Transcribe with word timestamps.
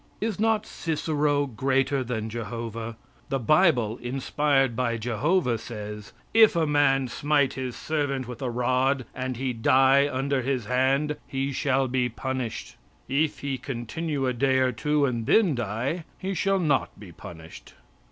Is 0.19 0.39
not 0.39 0.65
Cicero 0.65 1.45
greater 1.45 2.03
than 2.03 2.27
Jehovah? 2.27 2.97
The 3.29 3.37
bible, 3.37 3.99
inspired 4.01 4.75
by 4.75 4.97
Jehovah, 4.97 5.59
says: 5.59 6.11
"If 6.33 6.55
a 6.55 6.65
man 6.65 7.07
smite 7.07 7.53
his 7.53 7.75
servant 7.75 8.27
with 8.27 8.41
a 8.41 8.49
rod 8.49 9.05
and 9.13 9.37
he 9.37 9.53
die 9.53 10.09
under 10.11 10.41
his 10.41 10.65
hand 10.65 11.17
he 11.27 11.51
shall 11.51 11.87
be 11.87 12.09
punished. 12.09 12.77
It 13.07 13.31
he 13.41 13.59
continue 13.59 14.25
a 14.25 14.33
day 14.33 14.57
or 14.57 14.71
two 14.71 15.05
and 15.05 15.27
then 15.27 15.53
die, 15.53 16.03
he 16.17 16.33
shall 16.33 16.57
not 16.57 16.99
be 16.99 17.11
punished." 17.11 17.75